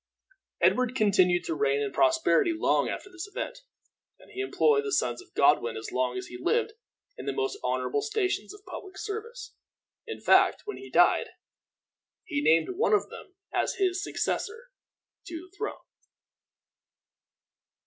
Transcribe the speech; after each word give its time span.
Edward 0.61 0.95
continued 0.95 1.43
to 1.43 1.53
reign 1.53 1.79
in 1.79 1.91
prosperity 1.93 2.53
long 2.57 2.89
after 2.89 3.07
this 3.11 3.27
event, 3.27 3.59
and 4.17 4.31
he 4.31 4.41
employed 4.41 4.83
the 4.83 4.91
sons 4.91 5.21
of 5.21 5.31
Godwin 5.35 5.77
as 5.77 5.91
long 5.91 6.17
as 6.17 6.25
he 6.25 6.39
lived 6.41 6.73
in 7.19 7.27
the 7.27 7.31
most 7.31 7.59
honorable 7.63 8.01
stations 8.01 8.51
of 8.51 8.65
public 8.65 8.97
service. 8.97 9.53
In 10.07 10.19
fact, 10.19 10.63
when 10.65 10.77
he 10.77 10.89
died, 10.89 11.29
he 12.25 12.41
named 12.41 12.69
one 12.77 12.93
of 12.93 13.11
them 13.11 13.35
as 13.53 13.75
his 13.75 14.03
successor 14.03 14.71
to 15.27 15.35
the 15.39 15.55
throne. 15.55 15.83